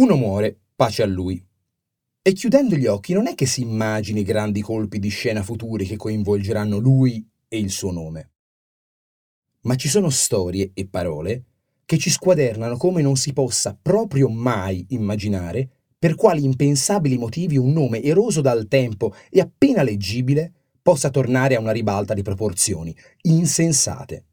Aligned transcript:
Uno 0.00 0.16
muore, 0.16 0.58
pace 0.74 1.02
a 1.02 1.06
lui. 1.06 1.46
E 2.22 2.32
chiudendo 2.32 2.74
gli 2.74 2.86
occhi 2.86 3.12
non 3.12 3.26
è 3.26 3.34
che 3.34 3.44
si 3.44 3.60
immagini 3.60 4.22
grandi 4.22 4.62
colpi 4.62 4.98
di 4.98 5.10
scena 5.10 5.42
futuri 5.42 5.84
che 5.84 5.98
coinvolgeranno 5.98 6.78
lui 6.78 7.28
e 7.46 7.58
il 7.58 7.68
suo 7.68 7.92
nome. 7.92 8.30
Ma 9.64 9.74
ci 9.74 9.88
sono 9.88 10.08
storie 10.08 10.70
e 10.72 10.88
parole 10.88 11.44
che 11.84 11.98
ci 11.98 12.08
squadernano 12.08 12.78
come 12.78 13.02
non 13.02 13.16
si 13.16 13.34
possa 13.34 13.78
proprio 13.80 14.30
mai 14.30 14.86
immaginare 14.88 15.68
per 15.98 16.14
quali 16.14 16.44
impensabili 16.44 17.18
motivi 17.18 17.58
un 17.58 17.70
nome 17.70 18.02
eroso 18.02 18.40
dal 18.40 18.68
tempo 18.68 19.14
e 19.28 19.40
appena 19.40 19.82
leggibile 19.82 20.50
possa 20.80 21.10
tornare 21.10 21.56
a 21.56 21.60
una 21.60 21.72
ribalta 21.72 22.14
di 22.14 22.22
proporzioni 22.22 22.96
insensate. 23.24 24.24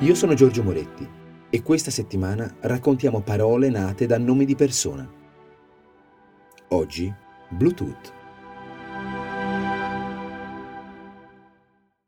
Io 0.00 0.14
sono 0.16 0.34
Giorgio 0.34 0.64
Moretti 0.64 1.22
e 1.54 1.62
questa 1.62 1.92
settimana 1.92 2.52
raccontiamo 2.62 3.20
parole 3.20 3.70
nate 3.70 4.06
da 4.06 4.18
nomi 4.18 4.44
di 4.44 4.56
persona. 4.56 5.08
Oggi 6.70 7.14
Bluetooth. 7.48 8.12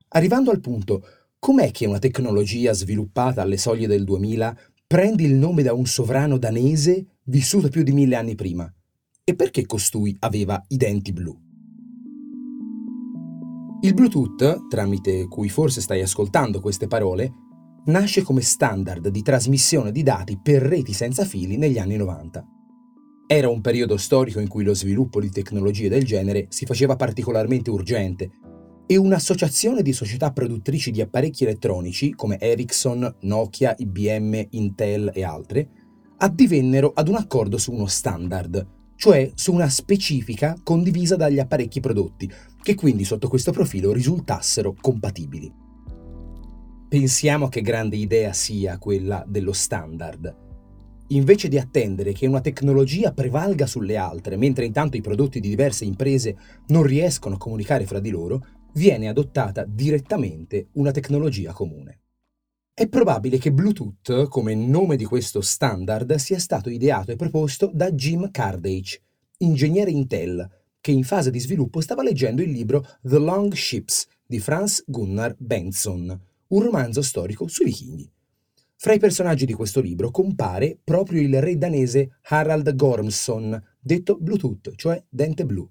Arrivando 0.08 0.50
al 0.50 0.58
punto, 0.58 1.00
com'è 1.38 1.70
che 1.70 1.86
una 1.86 2.00
tecnologia 2.00 2.72
sviluppata 2.72 3.42
alle 3.42 3.56
soglie 3.56 3.86
del 3.86 4.02
2000 4.02 4.58
prende 4.84 5.22
il 5.22 5.34
nome 5.34 5.62
da 5.62 5.72
un 5.74 5.86
sovrano 5.86 6.38
danese 6.38 7.18
vissuto 7.26 7.68
più 7.68 7.84
di 7.84 7.92
mille 7.92 8.16
anni 8.16 8.34
prima? 8.34 8.68
E 9.22 9.36
perché 9.36 9.64
costui 9.64 10.16
aveva 10.18 10.60
i 10.70 10.76
denti 10.76 11.12
blu? 11.12 11.40
Il 13.82 13.94
Bluetooth, 13.94 14.66
tramite 14.68 15.28
cui 15.28 15.48
forse 15.48 15.80
stai 15.80 16.00
ascoltando 16.00 16.58
queste 16.58 16.88
parole, 16.88 17.45
nasce 17.86 18.22
come 18.22 18.40
standard 18.40 19.08
di 19.08 19.22
trasmissione 19.22 19.92
di 19.92 20.02
dati 20.02 20.38
per 20.42 20.62
reti 20.62 20.92
senza 20.92 21.24
fili 21.24 21.56
negli 21.56 21.78
anni 21.78 21.96
90. 21.96 22.44
Era 23.28 23.48
un 23.48 23.60
periodo 23.60 23.96
storico 23.96 24.40
in 24.40 24.48
cui 24.48 24.64
lo 24.64 24.74
sviluppo 24.74 25.20
di 25.20 25.30
tecnologie 25.30 25.88
del 25.88 26.04
genere 26.04 26.46
si 26.48 26.64
faceva 26.64 26.96
particolarmente 26.96 27.70
urgente 27.70 28.30
e 28.86 28.96
un'associazione 28.96 29.82
di 29.82 29.92
società 29.92 30.32
produttrici 30.32 30.92
di 30.92 31.00
apparecchi 31.00 31.42
elettronici 31.42 32.10
come 32.14 32.38
Ericsson, 32.38 33.16
Nokia, 33.22 33.74
IBM, 33.76 34.46
Intel 34.50 35.10
e 35.12 35.24
altre 35.24 35.68
addivennero 36.18 36.92
ad 36.94 37.08
un 37.08 37.16
accordo 37.16 37.58
su 37.58 37.72
uno 37.72 37.86
standard, 37.86 38.66
cioè 38.96 39.30
su 39.34 39.52
una 39.52 39.68
specifica 39.68 40.56
condivisa 40.62 41.16
dagli 41.16 41.38
apparecchi 41.38 41.80
prodotti, 41.80 42.30
che 42.62 42.74
quindi 42.74 43.04
sotto 43.04 43.28
questo 43.28 43.52
profilo 43.52 43.92
risultassero 43.92 44.74
compatibili. 44.80 45.65
Pensiamo 46.88 47.48
che 47.48 47.62
grande 47.62 47.96
idea 47.96 48.32
sia 48.32 48.78
quella 48.78 49.24
dello 49.26 49.52
standard. 49.52 50.44
Invece 51.08 51.48
di 51.48 51.58
attendere 51.58 52.12
che 52.12 52.28
una 52.28 52.40
tecnologia 52.40 53.12
prevalga 53.12 53.66
sulle 53.66 53.96
altre, 53.96 54.36
mentre 54.36 54.66
intanto 54.66 54.96
i 54.96 55.00
prodotti 55.00 55.40
di 55.40 55.48
diverse 55.48 55.84
imprese 55.84 56.36
non 56.68 56.84
riescono 56.84 57.34
a 57.34 57.38
comunicare 57.38 57.86
fra 57.86 57.98
di 57.98 58.10
loro, 58.10 58.46
viene 58.74 59.08
adottata 59.08 59.64
direttamente 59.64 60.68
una 60.74 60.92
tecnologia 60.92 61.52
comune. 61.52 62.02
È 62.72 62.86
probabile 62.86 63.38
che 63.38 63.52
Bluetooth, 63.52 64.28
come 64.28 64.54
nome 64.54 64.94
di 64.94 65.04
questo 65.04 65.40
standard, 65.40 66.14
sia 66.14 66.38
stato 66.38 66.70
ideato 66.70 67.10
e 67.10 67.16
proposto 67.16 67.68
da 67.74 67.90
Jim 67.90 68.30
Cardage, 68.30 69.02
ingegnere 69.38 69.90
Intel, 69.90 70.48
che 70.80 70.92
in 70.92 71.02
fase 71.02 71.32
di 71.32 71.40
sviluppo 71.40 71.80
stava 71.80 72.04
leggendo 72.04 72.42
il 72.42 72.50
libro 72.50 72.86
The 73.02 73.18
Long 73.18 73.52
Ships 73.52 74.06
di 74.24 74.38
Franz 74.38 74.84
Gunnar 74.86 75.34
Benson, 75.36 76.34
un 76.48 76.62
romanzo 76.62 77.02
storico 77.02 77.48
sui 77.48 77.66
vichinghi. 77.66 78.10
Fra 78.78 78.92
i 78.92 78.98
personaggi 78.98 79.46
di 79.46 79.54
questo 79.54 79.80
libro 79.80 80.10
compare 80.10 80.78
proprio 80.82 81.22
il 81.22 81.40
re 81.40 81.56
danese 81.56 82.18
Harald 82.22 82.74
Gormson, 82.74 83.60
detto 83.80 84.18
Bluetooth, 84.20 84.74
cioè 84.76 85.02
dente 85.08 85.46
blu. 85.46 85.68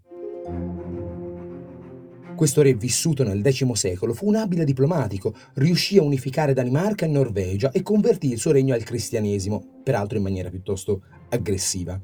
Questo 2.35 2.61
re 2.61 2.73
vissuto 2.73 3.23
nel 3.23 3.41
X 3.41 3.71
secolo 3.71 4.13
fu 4.13 4.27
un 4.27 4.35
abile 4.35 4.65
diplomatico, 4.65 5.33
riuscì 5.53 5.97
a 5.97 6.03
unificare 6.03 6.53
Danimarca 6.53 7.05
e 7.05 7.09
Norvegia 7.09 7.71
e 7.71 7.81
convertì 7.81 8.31
il 8.31 8.39
suo 8.39 8.51
regno 8.51 8.73
al 8.73 8.83
cristianesimo, 8.83 9.81
peraltro 9.83 10.17
in 10.17 10.23
maniera 10.23 10.49
piuttosto 10.49 11.03
aggressiva. 11.29 11.97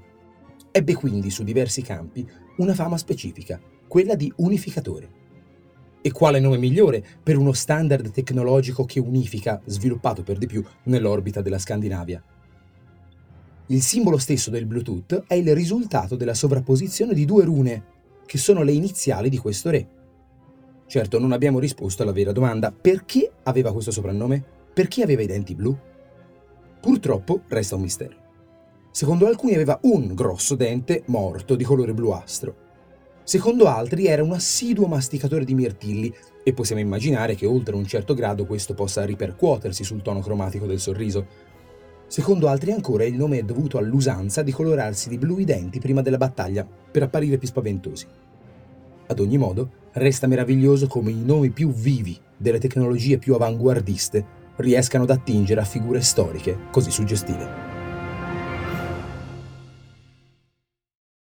Ebbe 0.71 0.93
quindi 0.93 1.29
su 1.29 1.43
diversi 1.43 1.81
campi 1.81 2.25
una 2.57 2.73
fama 2.73 2.97
specifica, 2.97 3.59
quella 3.87 4.15
di 4.15 4.31
unificatore. 4.37 5.20
E 6.03 6.11
quale 6.11 6.39
nome 6.39 6.57
migliore 6.57 7.03
per 7.21 7.37
uno 7.37 7.53
standard 7.53 8.09
tecnologico 8.09 8.85
che 8.85 8.99
unifica, 8.99 9.61
sviluppato 9.65 10.23
per 10.23 10.39
di 10.39 10.47
più 10.47 10.63
nell'orbita 10.83 11.41
della 11.41 11.59
Scandinavia? 11.59 12.23
Il 13.67 13.81
simbolo 13.81 14.17
stesso 14.17 14.49
del 14.49 14.65
Bluetooth 14.65 15.25
è 15.27 15.35
il 15.35 15.53
risultato 15.53 16.15
della 16.15 16.33
sovrapposizione 16.33 17.13
di 17.13 17.23
due 17.23 17.45
rune, 17.45 17.83
che 18.25 18.39
sono 18.39 18.63
le 18.63 18.71
iniziali 18.71 19.29
di 19.29 19.37
questo 19.37 19.69
re. 19.69 19.87
Certo, 20.87 21.19
non 21.19 21.31
abbiamo 21.31 21.59
risposto 21.59 22.01
alla 22.01 22.11
vera 22.11 22.31
domanda, 22.31 22.71
perché 22.71 23.31
aveva 23.43 23.71
questo 23.71 23.91
soprannome? 23.91 24.43
Perché 24.73 25.03
aveva 25.03 25.21
i 25.21 25.27
denti 25.27 25.53
blu? 25.53 25.77
Purtroppo 26.81 27.43
resta 27.47 27.75
un 27.75 27.81
mistero. 27.81 28.15
Secondo 28.91 29.27
alcuni 29.27 29.53
aveva 29.53 29.79
un 29.83 30.15
grosso 30.15 30.55
dente 30.55 31.03
morto 31.05 31.55
di 31.55 31.63
colore 31.63 31.93
bluastro, 31.93 32.70
Secondo 33.23 33.67
altri 33.67 34.07
era 34.07 34.23
un 34.23 34.33
assiduo 34.33 34.87
masticatore 34.87 35.45
di 35.45 35.53
mirtilli 35.53 36.13
e 36.43 36.53
possiamo 36.53 36.81
immaginare 36.81 37.35
che 37.35 37.45
oltre 37.45 37.75
un 37.75 37.85
certo 37.85 38.13
grado 38.13 38.45
questo 38.45 38.73
possa 38.73 39.05
ripercuotersi 39.05 39.83
sul 39.83 40.01
tono 40.01 40.21
cromatico 40.21 40.65
del 40.65 40.79
sorriso. 40.79 41.49
Secondo 42.07 42.47
altri 42.47 42.71
ancora 42.71 43.05
il 43.05 43.13
nome 43.13 43.37
è 43.37 43.43
dovuto 43.43 43.77
all'usanza 43.77 44.41
di 44.41 44.51
colorarsi 44.51 45.07
di 45.07 45.17
blu 45.17 45.37
i 45.37 45.45
denti 45.45 45.79
prima 45.79 46.01
della 46.01 46.17
battaglia 46.17 46.65
per 46.65 47.03
apparire 47.03 47.37
più 47.37 47.47
spaventosi. 47.47 48.05
Ad 49.07 49.19
ogni 49.19 49.37
modo, 49.37 49.69
resta 49.93 50.27
meraviglioso 50.27 50.87
come 50.87 51.11
i 51.11 51.23
nomi 51.23 51.51
più 51.51 51.71
vivi 51.71 52.19
delle 52.35 52.59
tecnologie 52.59 53.17
più 53.17 53.33
avanguardiste 53.35 54.39
riescano 54.57 55.03
ad 55.03 55.11
attingere 55.11 55.61
a 55.61 55.65
figure 55.65 56.01
storiche 56.01 56.57
così 56.71 56.91
suggestive. 56.91 57.70